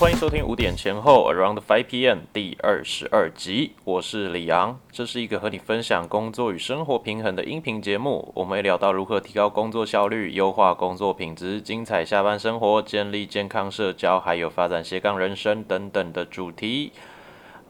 [0.00, 8.32] 欢迎收听五点前后 Around Five PM 第二十二集，我是李昂，这是一个和你分享工作与生活平衡的音频节目。
[8.34, 16.92] 我们会聊到如何提高工作效率、优化工作品质、精彩下班生活、建立健康社交，还有发展斜杠人生等等的主题。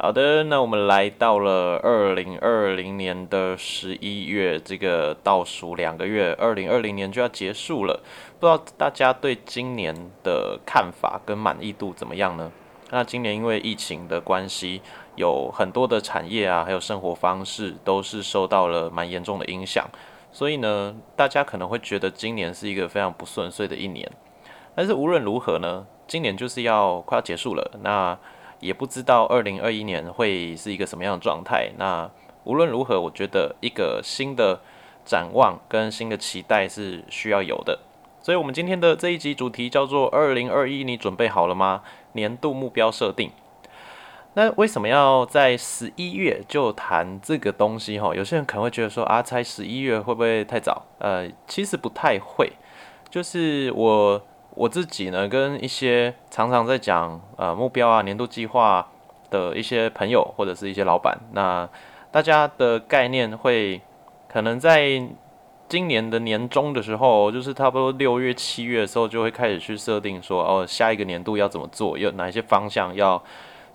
[0.03, 8.01] 好的，那我们来到了二零二零年的十一月，这个倒数两个月，二零二零年就要结束了。
[8.39, 9.95] 不知道大家对今年
[10.25, 12.51] 的看法跟满意度怎么样呢？
[12.89, 14.80] 那今年因为疫情的关系，
[15.16, 19.87] 有很多的产业啊，还有生活方式都是受到了蛮严重的影响，
[20.33, 24.11] 所以呢，大家可能会觉得今年是一个非常不顺遂的一年。
[24.75, 28.19] 但是无论如何呢，今年就是要快要结束了，那。
[28.60, 31.70] 也不知道二零二一年会是一个什么样的状态。
[31.78, 32.09] 那
[32.45, 34.60] 无论如何，我觉得一个新的
[35.05, 37.78] 展望跟新的期待是需要有的。
[38.22, 41.83] 所以，我们今天的这一集主题叫做“二零二一，你准备好了吗？
[42.12, 43.30] 年度目标设定”。
[44.34, 47.98] 那为什么要在十一月就谈这个东西？
[47.98, 50.86] 哈，有些人可能会觉得说啊，猜十一月会不会太早？
[50.98, 52.52] 呃，其实不太会。
[53.08, 54.22] 就是我。
[54.55, 58.87] 我自己呢，跟一些常常在讲呃目标啊、年度计划
[59.31, 61.69] 的一些朋友或者是一些老板，那
[62.11, 63.81] 大家的概念会
[64.29, 65.01] 可能在
[65.69, 73.23] 今年的年中的时候，就是差不多六月、七月的时候，就会开始去设定说，哦，下一个年度要怎么做，有哪一些方向要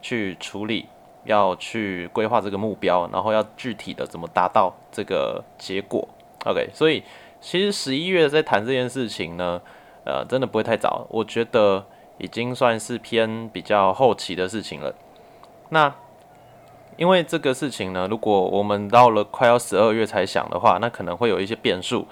[0.01, 0.85] 去处理，
[1.23, 6.05] 要去规划这个目标，然后要具体的怎么达到这个结果。
[6.45, 7.01] OK，所以
[7.39, 9.61] 其实十一月在谈这件事情呢。
[10.05, 11.83] 呃，真的不会太早，我觉得
[12.19, 14.93] 已经算是偏比较后期的事情了。
[15.69, 15.91] 那
[16.95, 22.07] 因为这个事情呢，如果我们到了快要十二月才想的话，那可能会有一些变数，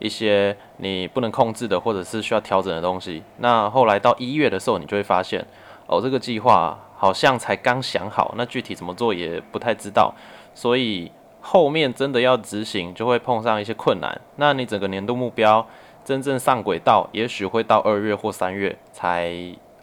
[0.00, 3.22] 一些你不能控制的，或者是需要调整的东西。
[3.38, 5.46] 那后来到一月的时候，你就会发现，
[5.86, 10.12] 哦，这个计划好像才刚想好，那具体怎么做也不太知道，
[10.52, 14.20] 所以后面真的要执行，就会碰上一些困难。
[14.34, 15.64] 那你整个年度目标。
[16.06, 19.34] 真正上轨道，也许会到二月或三月才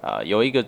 [0.01, 0.63] 啊有一个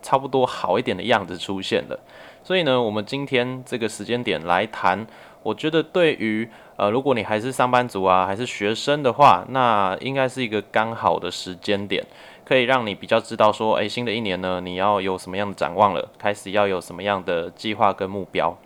[0.00, 2.00] 差不多好一点的样子出现的。
[2.42, 5.06] 所以呢，我们今天这个时间点来谈，
[5.42, 12.02] 我觉得对于呃，如果你还是上班族啊，还是学生的话，那应该是一个刚好的时间点，
[12.42, 18.56] 可以让你比较知道说，诶，新的一年呢，你要有什么样的展望了，开始要有什么样的计划跟目标。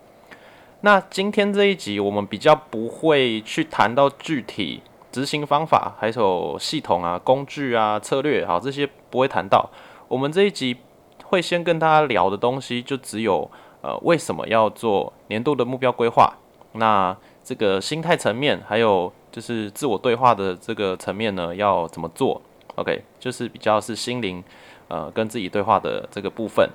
[0.83, 4.83] 那今天这一集，我们比较不会去谈到具体。
[5.11, 9.69] 执行方法，还有系统啊、工具啊、策略，好，这些不会谈到。
[10.07, 10.77] 我们这一集
[11.25, 16.33] 会先跟大家聊的东西，就只有呃，为什么要做年度的目标规划？
[16.73, 22.41] 那这个心态层面，还有就是自我对话的这个层面呢，要怎么做
[22.77, 24.45] ？OK，就是比较是心灵
[24.89, 26.69] 呃跟自己对话的这个部分。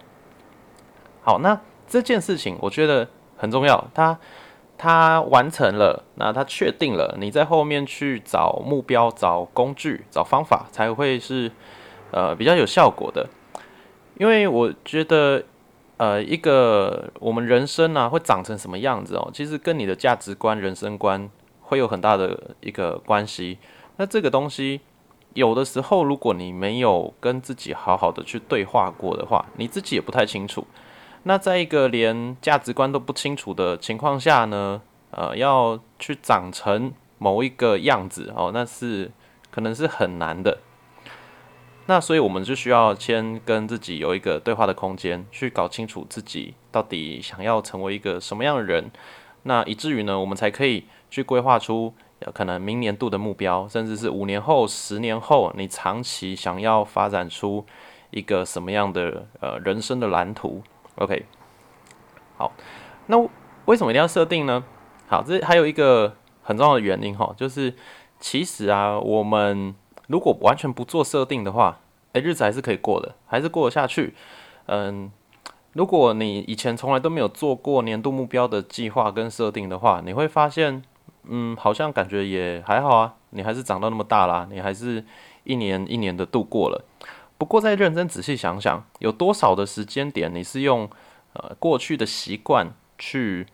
[1.21, 3.07] 好，那这件事情我觉得
[3.37, 4.17] 很重要，它。
[4.77, 11.51] 他完成了，那他确定了，你在后面去找目标、找工具、找方法，才会是
[12.11, 13.29] 呃比较有效果的。
[14.17, 15.43] 因为我觉得，
[15.97, 21.29] 呃，一个我们人生啊会长成什么样子哦，其实跟你的价值观、人生观
[21.61, 23.57] 会有很大的一个关系。
[23.97, 24.81] 那这个东西，
[25.33, 30.67] 有的时候如果你没有跟自己好好的去对话过的话，你自己也不太清楚。
[31.23, 39.09] 那在一个连价值观都不清楚的情况下呢，呃，要去长成某一个样子哦，那是
[39.49, 40.59] 可能是很难的。
[41.85, 48.91] 那所以我们就需要先跟自己有一个对话的空间，去搞清楚自己到底想要成为一个什么样的人，
[49.43, 51.93] 那以至于呢，我们才可以去规划出
[52.33, 57.65] 可能明年度的目标，甚至是五年后、十年后，你长期想要发展出
[58.11, 60.61] 一个什么样的呃人生的蓝图。
[60.95, 61.25] OK，
[62.37, 62.51] 好，
[63.07, 63.17] 那
[63.65, 64.63] 为什么一定要设定呢？
[65.07, 67.73] 好，这还有一个很重要的原因哈，就是
[68.19, 69.73] 其实啊，我们
[70.07, 71.79] 如果完全不做设定的话，
[72.13, 74.13] 诶，日子还是可以过的，还是过得下去。
[74.67, 75.11] 嗯，
[75.73, 80.83] 如果你以前从来都没有做过年度目标的计划跟设定的话，你会发现，
[81.23, 85.03] 嗯，好像感觉也还好啊，你还是长到那么大啦，你还是
[85.43, 86.85] 一年一年的度过了。
[87.43, 90.89] 不过，再认真仔细想想，有多少的时间点你是用
[91.33, 93.45] 呃过去的习惯去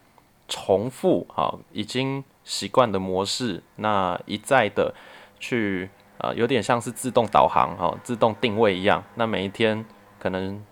[0.48, 4.94] 重复啊，已经习惯的模式，那一再的
[5.40, 5.90] 去
[6.20, 9.04] 啊，有点像是自动导航哈，自动定位一样。
[9.16, 9.84] 那每一天
[10.20, 10.64] 可能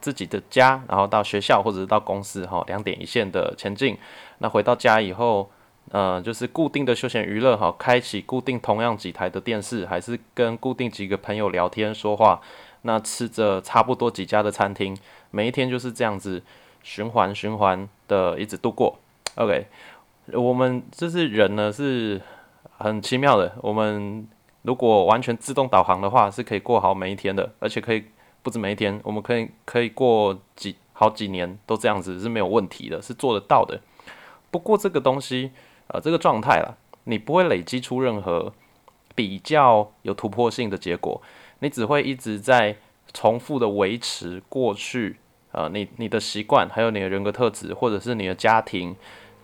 [0.00, 3.96] 自己的家，然后到学校或者是到公司哈，两点一线的前进。
[4.38, 5.48] 那回到家以后，
[5.92, 12.40] 呃，就是固定的休闲娱乐哈，开启固定同样几台的电视，还是跟固定几个朋友聊天说话。
[12.86, 14.96] 那吃着差不多几家的餐厅，
[15.30, 16.42] 每一天就是这样子
[16.82, 18.98] 循环循环的一直度过。
[19.36, 19.66] OK，
[20.32, 22.20] 我们这是人呢是
[22.76, 24.28] 很奇妙的，我们
[24.62, 28.04] 如果完全自动导航的话，是可以过好每一天的，而且可以
[28.42, 33.80] 不止每一天，我们可以可以过几好几年都这样子是没有问题的，是做得到的。
[34.50, 35.50] 不过这个东西，
[35.86, 38.52] 呃，这个状态啦，你不会累积出任何
[39.14, 41.20] 比较有突破性的结果。
[41.60, 42.76] 你只会一直在
[43.12, 45.16] 重复的维持过去，
[45.52, 48.94] 呃，你你的习惯，还有你的人格特质，或者是你的家庭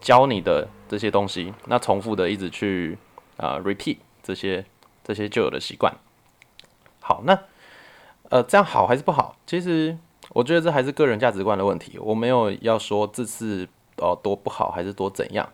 [0.01, 2.99] 教你的这些东西，那重复的一直去
[3.37, 4.65] 啊 repeat 这些
[5.05, 5.95] 这些旧有的习惯。
[7.01, 7.39] 好，那
[8.29, 9.37] 呃这样好还是不好？
[9.47, 9.97] 其实
[10.31, 11.99] 我觉得这还是个人价值观的问题。
[11.99, 15.49] 我没有要说这次哦多不好，还是多怎样。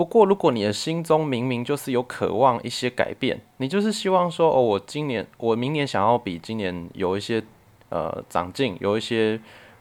[0.00, 7.44] 不过，如果你的心中明明就是有渴望一些改变，你就是希望说，哦，我今年、我明年想要比今年有一些
[7.90, 9.38] 呃长进，有一些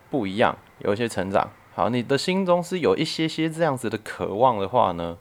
[0.09, 1.49] 不一样，有一些成长。
[1.73, 5.17] 好，你的心中是有一些些这样子的渴望的话呢，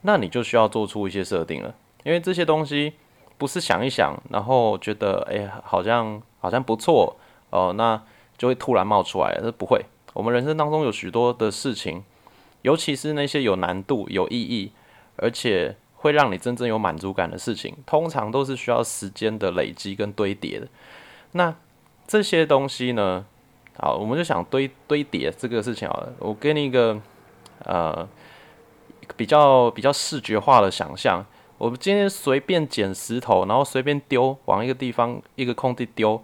[0.00, 2.94] 那你就需要做出一些设定了，因为这些东西
[3.36, 7.14] 不是想一想，然后觉得哎，好像好像不错
[7.50, 8.02] 哦，那
[8.38, 9.84] 就会突然冒出来，这不会。
[10.14, 12.02] 我们人生当中有许多的事情。
[12.62, 14.72] 尤其是那些有难度、有意义，
[15.16, 20.66] 而且会让你真正有满足感的事情，通常都是需要时间的累积跟堆叠的。
[21.32, 21.54] 那
[22.06, 23.24] 这些东西呢？
[23.78, 26.12] 好，我们就想堆堆叠这个事情好了。
[26.18, 27.00] 我给你一个
[27.64, 28.08] 呃
[29.16, 31.24] 比较比较视觉化的想象。
[31.58, 36.22] 我们今天随便捡石头，然后随便丢往一个地方一个空地丢，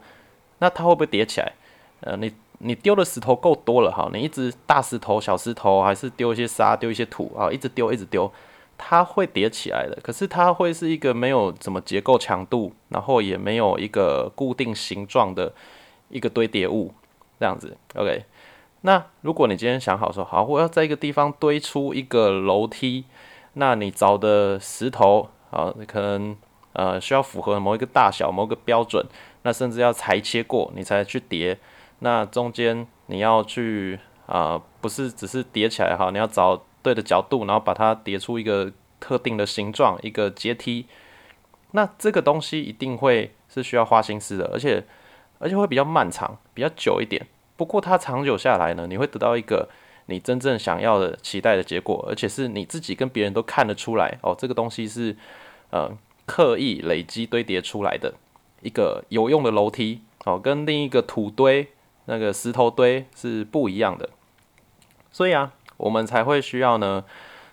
[0.58, 1.52] 那它会不会叠起来？
[2.00, 2.32] 呃，你。
[2.58, 8.30] 你丢的石头够多了哈，你一直大石头、小石头，还是丢一些沙、丢一些土啊，一直丢、一直丢，
[8.76, 9.96] 它会叠起来的。
[10.02, 15.52] 可是它会是一个没有什么结构强度，然后也没有一个固定形状的
[16.08, 16.92] 一个堆叠物，
[17.38, 17.76] 这样子。
[17.94, 18.24] OK，
[18.80, 23.04] 那如果你今天想好说，好，我要在一个地方堆出一个楼梯，
[23.52, 26.36] 那你找的石头啊，可能
[26.72, 29.06] 呃需要符合某一个大小、某一个标准，
[29.42, 31.56] 那甚至要裁切过，你才去叠。
[32.00, 40.86] 那中间你要去啊，不是只是叠起来哈，你要找对的角度，然后把它叠出一个特定的形状，一个阶梯。
[41.72, 44.84] 那这个东西一定会是需要花心思的，而且
[45.38, 47.26] 而且会比较漫长，比较久一点。
[47.56, 49.68] 不过它长久下来呢，你会得到一个
[50.06, 55.16] 你真正想要的、期待的结果，而且是你自己跟别人都看得出来哦，这个东西是
[55.70, 55.90] 呃
[56.26, 58.14] 刻意累积堆叠出来的
[58.62, 61.68] 一个有用的楼梯哦，跟另一个土堆。
[62.10, 64.08] 那个石头堆是不一样的，
[65.12, 67.04] 所以啊，我们才会需要呢，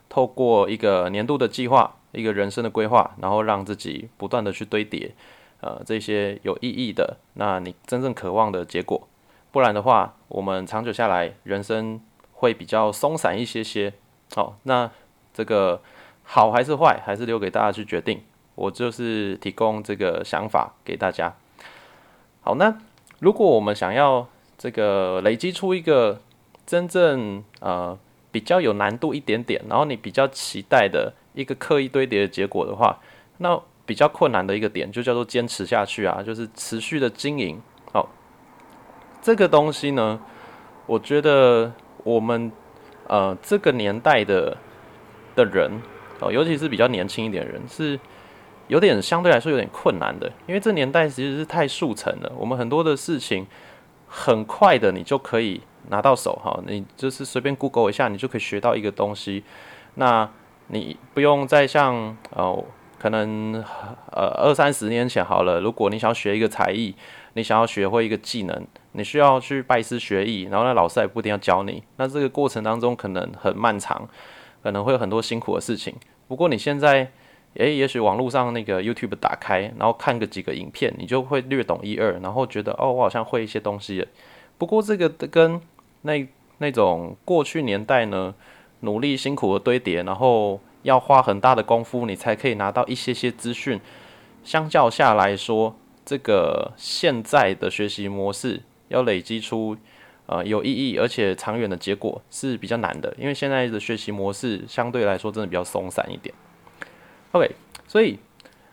[0.08, 5.14] 透过一个年度的计划，一个人生的规划，然后让自己不断的去堆叠，
[5.60, 9.06] 呃，这些有意义的，那你真正渴望的结果，
[9.52, 12.00] 不然的话，我们长久下来，人生
[12.32, 13.92] 会比较松散一些些。
[14.34, 14.90] 好，那
[15.34, 15.82] 这个
[16.24, 18.24] 好还是坏，还是留给大家去决定。
[18.56, 21.36] 我就是提供这个想法给大家。
[22.40, 22.78] 好，那
[23.20, 26.20] 如果我们想要这个累积出一个
[26.66, 27.98] 真正呃
[28.32, 33.00] 比较有难度一点点，然后你比较期待的一个刻意堆叠的结果的话，
[33.38, 37.62] 那比较困难的一个点就叫做坚持下去啊，就是持续的经营。
[37.94, 38.10] 好，
[39.22, 40.20] 这个东西呢，
[40.86, 41.72] 我觉得
[42.04, 42.52] 我们
[43.08, 44.58] 呃这个年代的
[45.36, 45.82] 的人
[46.20, 48.00] 哦，尤其是比较年轻一点的人，是
[48.68, 53.46] 有点相对来说有点困难的，因为这年代其实是太速成了，我们很多的事情。
[54.08, 59.44] 很快的，你就可以拿到手哈，你就是随便 Google 一下，你就可以学到一个东西。
[59.96, 60.30] 那
[60.68, 62.64] 你不用再像呃，
[63.00, 63.54] 可能
[64.12, 66.96] 呃二三十年前好了，如果你想要学一个才艺，
[67.34, 71.84] 你想要学会一个技能，你需要去拜师学艺，然后那老师也不一定要教你。
[71.98, 74.08] 那这个过程当中可能很漫长，
[74.64, 75.94] 可能会有很多辛苦的事情。
[76.28, 77.12] 不过你现在。
[77.56, 84.06] 诶，也许网络上那个 YouTube 打开，然后看个几个影片，你就会略懂一二，然后觉得哦，我好像会一些东西。
[84.58, 85.60] 不过这个跟
[86.02, 88.36] 那那种过去年代呢，
[88.82, 93.80] 努力辛苦的堆叠，然后要花很大的功夫，你才可以拿到一些些资讯。
[94.44, 99.76] 相较下来说，这个现在的学习模式要累积出
[100.28, 106.36] 呃有意义而且长远的结果是比较难的，因为现在的学习模式相对来说真的比较松散一点。
[107.36, 107.54] OK，
[107.86, 108.18] 所以，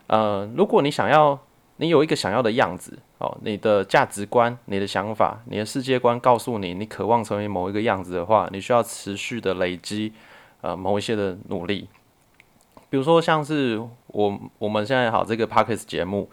[0.07, 1.37] 呃，如果你想要，
[1.79, 10.13] 你有一个想要的样子，哦，你的价值观、你的想法、你的世界观告诉你，你渴望成为某一个样子的话，你需要持续的累积，
[10.61, 11.89] 呃，某一些的努力。
[12.89, 16.31] 比如说，像是我我们现在好这个 p a r k e s 节目，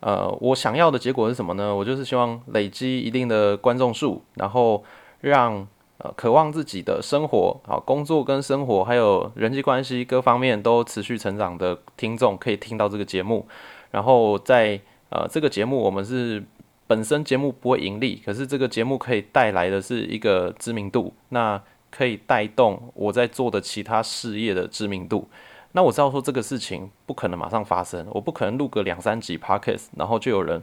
[0.00, 1.72] 呃，我想要的结果是什么呢？
[1.72, 4.82] 我就是希望累积一定的观众数，然后
[5.20, 5.64] 让
[5.98, 13.46] 呃渴望自己的生活、好工作跟生活，还有人际关系各方面都持续成长的听众可以听到这个节目。
[13.90, 16.42] 然后在呃这个节目，我们是
[16.86, 25.28] 本身节目不会盈利，可是这个节目可以带来的是一个知名度，那可以带动我在做的其他事业的知名度。
[25.72, 30.62] 那我知道说这个事情不可能马上发生，我不可能录个两三集 podcast，然后就有人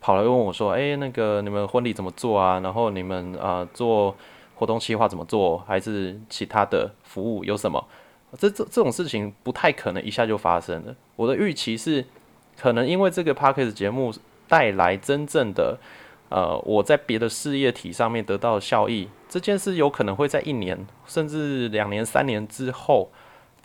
[0.00, 2.60] 跑来问我说：“哎，那个你们婚礼怎么做啊？
[2.60, 4.14] 然后你们啊做
[4.54, 5.58] 活动计划怎么做？
[5.66, 7.84] 还是其他的服务有什么？”
[8.38, 10.94] 这这这种事情不太可能一下就发生了。
[11.16, 12.04] 我的预期是，
[12.56, 14.12] 可能因为这个 podcast 节目
[14.48, 15.78] 带来真正的
[16.28, 23.10] 呃我在别的事业体上面得到效益，这件事有可能会在一年甚至两年、三年之后。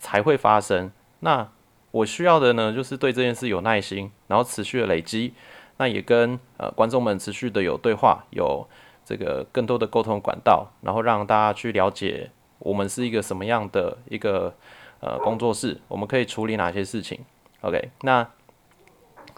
[0.01, 0.89] 才会发生。
[1.19, 1.45] 那
[1.91, 5.33] 我需要的呢，就是对这件事有耐心，然后持续的累积。
[5.75, 8.65] 那也跟呃观众们持续的有对话，有
[9.09, 14.53] 这个更多的沟通管道，然后让大家去了解我们是一个什么样的一个
[14.99, 17.19] 呃工作室，我们可以处理哪些事情。
[17.61, 18.29] OK，那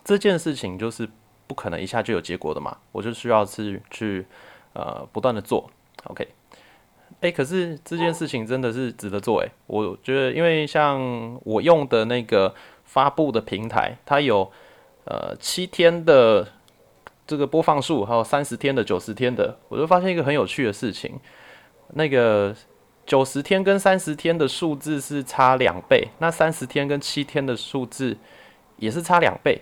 [0.04, 1.08] 这件事情就是
[1.48, 4.25] 不可能一下就有结果的嘛，我就需要去去
[4.74, 5.72] 呃不断的做。
[6.04, 6.28] OK。
[7.22, 14.51] 哎，可是这件事情真的是值得做哎，我觉得，因为像我用的那个发布的平台，它有
[15.06, 16.48] 呃七天的
[17.31, 21.17] 这个播放数，还有三十天的、九十天的，我就发现一个很有趣的事情，
[21.93, 22.53] 那个
[23.05, 28.17] 九十天跟三十天的数字是差两倍，那三十天跟七天的数字
[28.75, 29.61] 也是差两倍，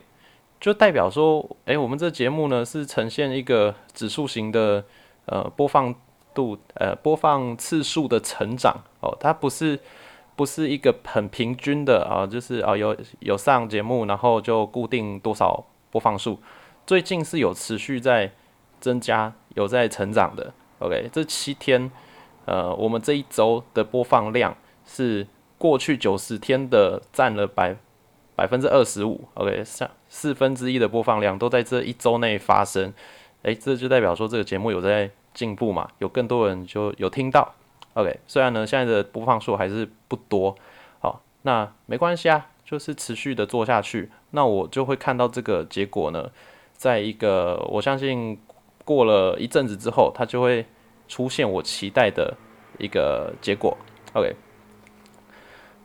[0.59, 4.83] 就代表说，哎，我们这节目呢是呈现一个指数型的
[5.27, 5.93] 呃播放。
[6.31, 8.71] 度呃播放次数的成长
[9.01, 9.77] 哦，它不是
[10.35, 16.39] 不是一个很平均的啊，就是啊有有上节目，然后就固定多少播放数，
[16.89, 18.31] 最近是有持续在
[18.79, 20.51] 增加，有在成长的。
[20.79, 21.91] OK，这七天
[22.45, 25.27] 呃，我们这一周的播放量是
[25.59, 27.75] 过去九十天的占了百
[28.35, 29.23] 百分之二十五。
[29.35, 32.91] OK，像四分之一的播放量都在这一周内发生，
[33.43, 35.11] 诶，这就代表说这个节目有在。
[35.31, 37.53] 进步嘛，有更多人就有听到
[37.93, 38.19] ，OK。
[38.27, 40.57] 虽然呢，现在的播放数还是不多，
[40.99, 46.31] 好，那没关系啊，就是持续的做下去，那我就会看到这个结果呢，
[46.79, 48.39] 在一个我相信
[48.85, 50.65] 过了一阵子之后，它就会
[51.09, 52.33] 出现我期待的
[52.77, 53.77] 一个结果
[54.13, 54.33] ，OK。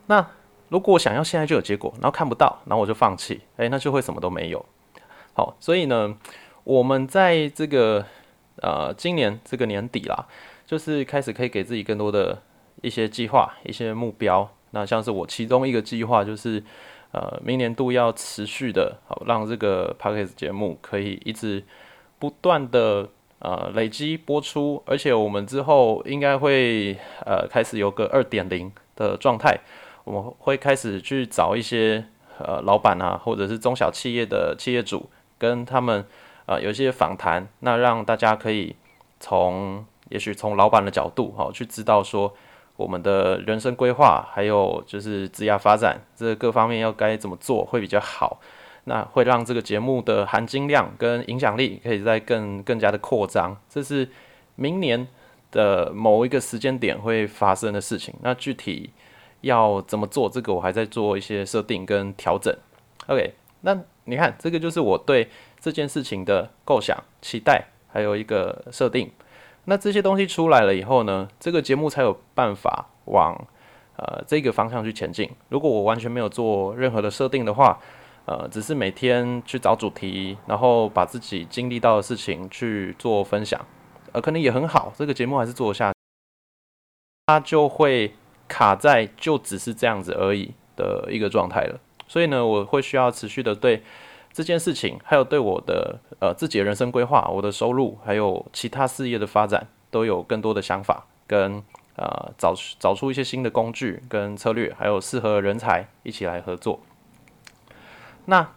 [0.06, 0.24] 那
[0.68, 4.64] 如果我想要现在就有结果，然后看不到，然后我就放弃，诶，那就会什么都没有。
[5.32, 6.16] 好，所以呢，
[6.62, 8.06] 我们在这个。
[8.62, 10.28] 呃，今年这个年底啦，
[10.64, 12.40] 就是开始可以给自己更多的
[12.82, 14.48] 一些计划、一些目标。
[14.70, 16.62] 那像是我其中一个计划，就是
[17.14, 21.64] 呃，明年度要持续的，好让这个 p o d c a s t 节目可以一直
[22.18, 29.60] 不断的呃累积播出，而且我们之后应该会呃开始有个二点零的状态，
[30.02, 32.04] 我们会开始去找一些
[32.38, 36.04] 呃老板啊，或者是中小企业的企业主，跟他们。
[36.46, 38.76] 啊，有一些访谈，那让大家可以
[39.18, 42.34] 从，也许从老板的角度，哈，去知道说
[42.76, 48.40] 我们的人生规划，还有就是职业发展，这各方面要该怎么做会比较好。
[48.84, 53.56] 那会让这个节目的含金量跟影响力可以在更更加的扩张。
[53.68, 54.08] 这是
[54.56, 55.06] 明年
[55.50, 58.14] 的某一个时间点会发生的事情。
[58.22, 58.90] 那具体
[59.40, 62.54] 要怎么做，这个我还在做一些设定跟调整。
[63.06, 65.28] OK，那你看，这个就是我对。
[65.64, 69.10] 这件事情的构想、期待，还有一个设定，
[69.66, 73.34] 那这些东西出来了以后呢，这个节目才有办法往
[73.96, 75.30] 呃这个方向去前进。
[75.48, 77.78] 如果我完全没有做任何的设定的话，
[78.26, 83.60] 呃，只是每天去找主题，然后把自己经历到的事情去做分享，
[84.12, 85.92] 呃，可能也很好，这个节目还是做下，
[87.26, 88.14] 它就会
[88.48, 91.80] 卡在就只是这样子而已的一个状态了。
[92.06, 93.82] 所以呢，我会需要持续的对。
[94.34, 101.62] 这件事情，还有对我的呃自己的人生规划、我的收入，还有其他事业的发展，都有更多的想法，跟
[101.94, 106.80] 呃找找出一些新的工具跟策略，还有适合人才一起来合作。
[108.24, 108.48] 那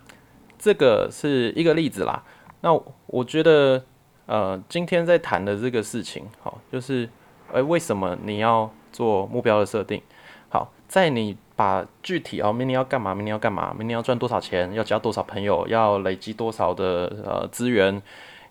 [0.57, 2.24] 这个是一个例子啦。
[2.62, 2.74] 那
[3.05, 3.86] 我觉得
[4.25, 7.07] 呃今天在谈的这个事情，好，就是
[7.53, 10.01] 诶为什么你要做目标的设定？
[10.50, 11.38] 好，在你。
[11.58, 13.14] 把具体哦，明年要干嘛？
[13.14, 13.76] 明年要干嘛？
[13.78, 14.72] 明年要赚多少钱？
[14.74, 15.68] 要交多少朋友？
[15.68, 18.02] 要累积多少的呃资源？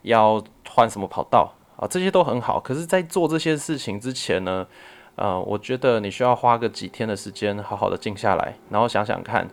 [0.03, 1.89] 要换什么跑道啊？
[1.89, 2.61] 这些都很好。
[2.61, 4.67] 可是，在做这些事情之前呢，
[5.15, 9.49] 呃，我觉得你需要花个几天的时间，好好的静下来，然后想想看，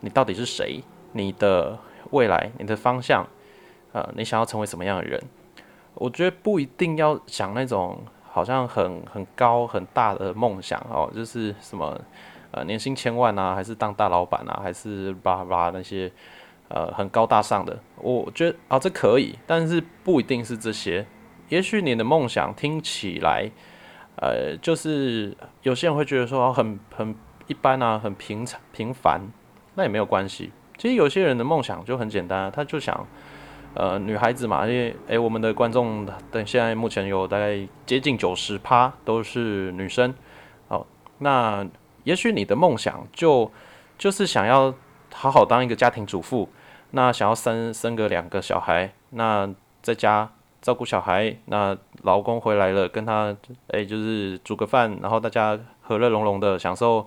[0.00, 0.82] 你到底是谁？
[1.12, 1.78] 你的
[2.10, 3.26] 未来你的方向，
[3.92, 5.22] 呃，你想要成为什么样的人？
[5.94, 11.98] 我觉得不一定要想那种好像很很高很大的梦想哦，就是什么
[12.54, 16.10] 呃年薪千万啊，还是当大老板啊，还是叭叭那些
[16.68, 17.78] 呃很高大上的。
[17.96, 21.04] 我觉得啊这可以，但是不一定是这些。
[21.48, 23.50] 也许你的梦想听起来，
[24.16, 27.14] 呃，就是有些人会觉得说很很
[27.46, 29.20] 一般啊，很平常平凡，
[29.74, 30.52] 那也没有关系。
[30.78, 33.06] 其实有些人的梦想就很简单，他就想。
[33.76, 40.14] 呃，女孩子嘛，因为诶，我们的观众等现在目前有大概接近九十趴都是女生，
[40.68, 40.86] 好，
[41.18, 41.66] 那
[42.04, 43.50] 也许你的梦想就
[43.98, 44.72] 就是想要
[45.12, 46.48] 好好当一个家庭主妇，
[46.92, 50.30] 那想要生生个两个小孩，那在家
[50.62, 53.36] 照顾小孩，那老公回来了跟他
[53.68, 57.06] 诶就是煮个饭，然后大家和乐融融的享受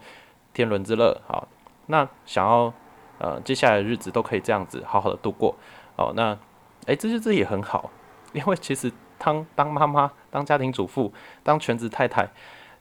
[0.53, 1.47] 天伦之乐，好，
[1.85, 2.73] 那想要
[3.19, 5.55] 呃接下来的日子都可以这样子好好的度过，
[5.95, 6.37] 好，那。
[6.85, 7.91] 哎，这些这也很好，
[8.31, 11.11] 因为其实当当妈妈、当家庭主妇、
[11.43, 12.25] 当全职太太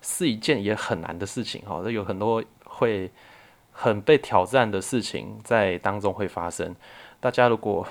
[0.07, 1.83] 是一件也很难的事情哈。
[1.83, 3.11] 这有很多会
[3.73, 6.75] 很被挑战的事情在当中会发生。
[7.19, 7.85] 大家如果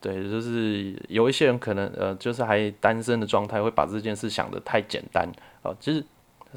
[0.00, 5.26] 对，就是有一些人可能呃，就是还单身的状态，会把这件事想得太简单
[5.62, 5.74] 哦。
[5.80, 6.04] 其实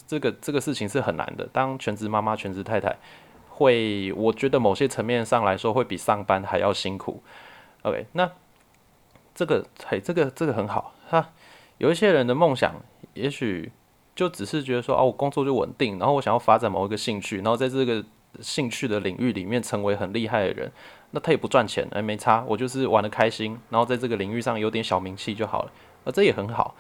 [0.06, 1.48] 这个这个事情是很难的。
[1.54, 2.98] 当全职妈妈、全职太太，
[3.48, 7.24] 会我觉得某些层面上来说，会比上班还要辛苦。
[7.84, 8.30] OK，那。
[9.38, 10.96] 这个嘿，这个这个很好。
[11.10, 11.34] 哈，
[11.78, 12.74] 有一些人的梦想，
[13.16, 13.70] 也许
[14.16, 18.04] 就只是觉得说，哦，我工作就稳定，然后我想要发展某一个兴趣，然后在这个
[18.40, 20.72] 兴趣的领域里面成为很厉害的人。
[21.12, 25.72] 那他也不赚钱，哎，没差，我就是玩的开心，然后在这个领域上有点小名气就好了。
[26.06, 26.76] 而这也很好，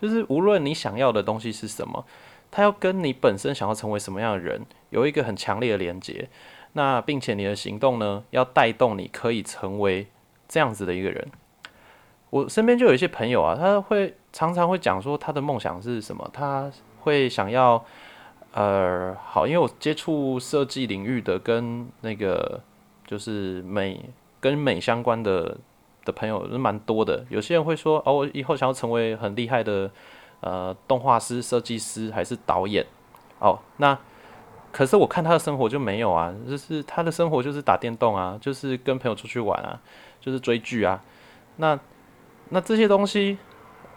[0.00, 2.04] 就是无论你想要的东西是什么，
[2.50, 6.28] 他要跟你本身想要成为什么样的人有一个很强烈的连接。
[6.72, 10.06] 那并且你的行动呢，要带动你可以成为
[10.48, 11.28] 这样子的一个人。
[12.30, 17.84] 我身边就有一些朋友啊，他会常常会讲说他的梦想是什么，他会想要，
[18.52, 22.60] 呃，好，因为我接触设计领域的跟那个
[23.04, 24.08] 就是美
[24.40, 25.58] 跟美相关的
[26.04, 27.24] 的朋友是蛮多的。
[27.30, 29.90] 有些人会说，哦，我以后想要成为很厉害的
[30.40, 32.86] 呃动画师、设计师还是导演，
[33.40, 33.98] 哦，那
[34.70, 39.80] 可是我看他的生活就没有啊，就是他的生活就是打电动啊，就是跟朋友出去玩啊，
[40.20, 41.02] 就是追剧啊，
[41.56, 41.76] 那。
[42.52, 43.38] 那这些东西，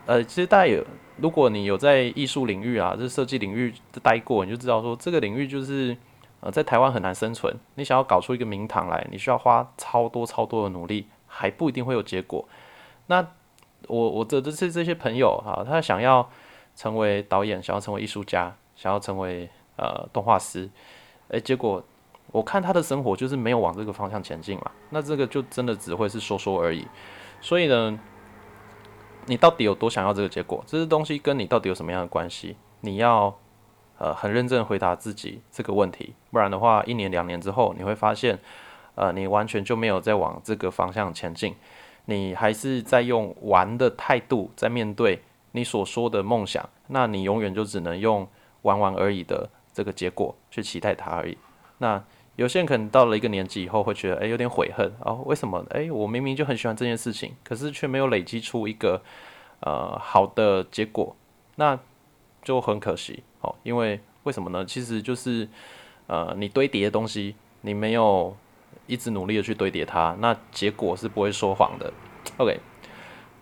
[0.05, 0.85] 呃，其实大家有，
[1.17, 5.97] 如果你有在艺术领域啊，这设计领域待过，你就知道说这个领域就是，
[6.39, 7.51] 呃，在台湾很难生存。
[7.73, 12.47] 你想要搞出一个名堂来，你需要花超多超多的努力，还不一定会有结果。
[13.07, 13.25] 那
[13.87, 16.29] 我我的这些这些朋友哈，他想要
[16.75, 20.69] 成为导演，想要成为艺术家，想要成为呃动画师，
[21.29, 21.83] 诶，结果
[22.31, 24.69] 我看他的生活就是没有往这个方向前进嘛。
[24.91, 26.87] 那这个就真的只会是说说而已。
[27.41, 27.99] 所以呢。
[29.25, 30.63] 你到底有多想要这个结果？
[30.67, 32.55] 这些东西跟你到底有什么样的关系？
[32.81, 33.33] 你要
[33.97, 38.37] 呃很认真回答自己这个问题，不然的话，一年两年之后，你会发现，
[38.95, 41.55] 呃，你完全就没有在往这个方向前进，
[42.05, 45.21] 你还是在用玩的态度在面对
[45.53, 48.27] 你所说的梦想，那你永远就只能用
[48.63, 51.37] 玩玩而已的这个结果去期待它而已。
[51.77, 52.03] 那
[52.35, 55.63] 有些人可能到了一个年纪以后，会觉得，诶有点悔恨哦，为什么？
[55.69, 59.01] 诶，我明明就很喜欢这件事情，可是却没有累积出一个
[59.59, 61.15] 呃好的结果，
[61.57, 61.77] 那
[62.41, 63.53] 就很可惜哦。
[63.61, 64.65] 因为为什么呢？
[64.65, 65.47] 其实就是
[66.07, 68.35] 呃，你堆叠的东西，你没有
[68.87, 71.93] 一直努力的去堆叠它，那结果是不会说谎的。
[72.37, 72.59] OK，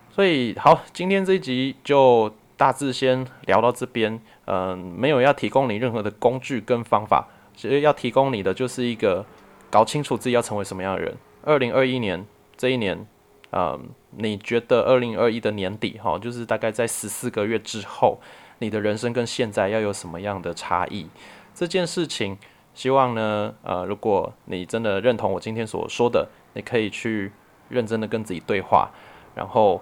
[0.10, 7.30] 所以好，今天这一集就大致先聊到这边，嗯，没有要提供你任何的工具跟方法。
[7.62, 9.24] 其实要提供你的就是一个
[9.69, 11.15] 搞清楚自己要成为什么样的人。
[11.43, 12.26] 二零二一年
[12.58, 13.06] 这一年，
[13.52, 13.80] 嗯，
[14.17, 18.19] 你觉得二零二一的年底哈，就是大概在十四个月之后，
[18.58, 21.08] 你的人生跟现在要有什么样的差异？
[21.54, 22.36] 这件事情，
[22.74, 27.32] 希望呢，呃，如果你真的认同我今天所说的，你可以去
[27.69, 28.89] 认真的跟自己对话，
[29.36, 29.80] 然后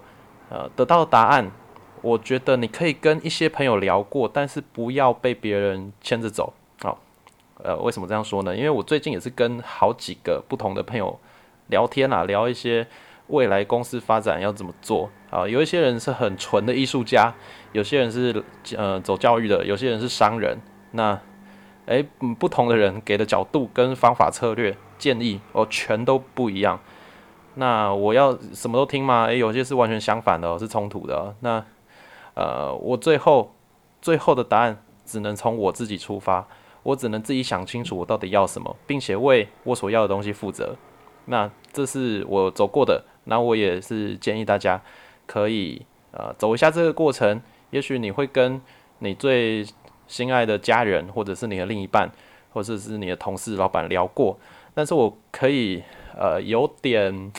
[0.50, 1.50] 呃，得到答案。
[2.02, 6.52] 我觉得你可以跟一些朋友聊过，但是不要被别人牵着走。
[7.64, 8.56] 呃，为什么这样说呢？
[8.56, 11.18] 因为我最近也是跟好几个不同的朋友
[11.68, 12.86] 聊天啊，聊一些
[13.28, 15.46] 未来公司发展要怎么做啊。
[15.46, 17.32] 有一些人是很纯的艺术家，
[17.72, 18.44] 有些人是
[18.76, 20.58] 呃走教育的，有些人是商人。
[20.92, 21.18] 那
[21.86, 22.04] 诶，
[22.38, 26.78] 不同的人给的角度跟方法策略建议哦，全都不一样。
[27.54, 29.24] 那我要什么都听吗？
[29.24, 31.34] 诶，有些是完全相反的，是冲突的。
[31.40, 31.64] 那
[32.34, 33.54] 呃，我最后
[34.00, 36.46] 最后的答案只能从我自己出发。
[36.82, 40.76] 我只能自己想清楚我到底要什么，并且为我所要的东西负责。
[41.26, 44.80] 那这是我走过的，那我也是建议大家
[45.26, 47.40] 可以呃走一下这个过程，
[47.70, 48.60] 也许你会跟
[49.00, 49.64] 你最
[50.08, 52.10] 心爱的家人，或者是你的另一半，
[52.52, 54.38] 或者是你的同事、老板聊过，
[54.74, 55.82] 但是我可以
[56.18, 57.32] 呃有点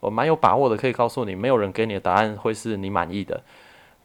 [0.00, 3.42] 我蛮有把握的，可以告诉你，没有人给你的答案会是你满意的，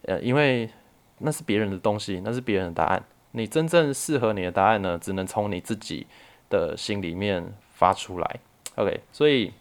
[0.03, 0.69] 呃，因为
[1.17, 6.07] 那是别人的东西，那是别人的答案，你真正适合你的答案呢，只能从你自己
[6.49, 8.39] 的心里面发出来。
[8.75, 9.53] OK，所以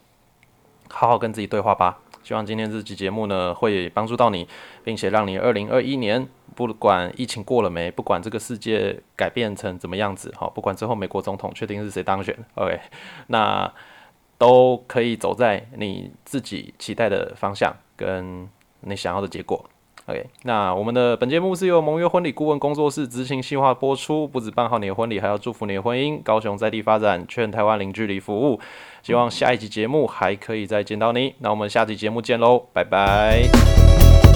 [0.89, 2.01] 好好跟自己对话吧。
[2.23, 4.47] 希望今天这期节目呢，会帮助到你，
[4.85, 12.79] 并且让你二零二一年，不管疫情过了没，不管这个世界改变成怎么样子，好，不管最后美国总统确定是谁当选，OK，
[13.29, 13.73] 那
[14.37, 18.47] 都可以走在你自己期待的方向，跟
[18.81, 19.65] 你想要的结果。
[20.09, 26.23] OK，那我们的本节目是由盟约婚礼顾问工作室执行细化播出，不止办好你的婚礼，还要祝福你的婚姻。
[26.23, 28.59] 高雄在地发展，全台湾零距离服务。
[29.03, 31.35] 希望下一集节目还可以再见到你。
[31.41, 34.28] 那我们下集节目见喽，拜拜。